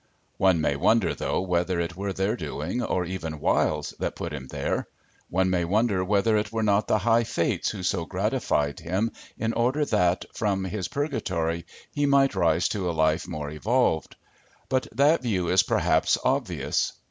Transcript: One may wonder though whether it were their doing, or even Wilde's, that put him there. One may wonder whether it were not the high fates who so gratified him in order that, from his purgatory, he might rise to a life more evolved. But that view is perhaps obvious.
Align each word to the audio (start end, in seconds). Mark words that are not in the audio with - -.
One 0.37 0.59
may 0.61 0.75
wonder 0.75 1.13
though 1.13 1.41
whether 1.41 1.79
it 1.79 1.95
were 1.95 2.11
their 2.11 2.35
doing, 2.35 2.81
or 2.81 3.05
even 3.05 3.39
Wilde's, 3.39 3.93
that 3.99 4.15
put 4.15 4.33
him 4.33 4.47
there. 4.47 4.87
One 5.29 5.51
may 5.51 5.63
wonder 5.63 6.03
whether 6.03 6.37
it 6.37 6.51
were 6.51 6.63
not 6.63 6.87
the 6.87 6.97
high 6.97 7.23
fates 7.23 7.69
who 7.69 7.83
so 7.83 8.07
gratified 8.07 8.79
him 8.79 9.11
in 9.37 9.53
order 9.53 9.85
that, 9.85 10.25
from 10.33 10.63
his 10.65 10.87
purgatory, 10.87 11.67
he 11.91 12.07
might 12.07 12.33
rise 12.33 12.67
to 12.69 12.89
a 12.89 12.89
life 12.93 13.27
more 13.27 13.51
evolved. 13.51 14.15
But 14.69 14.87
that 14.93 15.21
view 15.21 15.49
is 15.49 15.61
perhaps 15.61 16.17
obvious. 16.23 16.93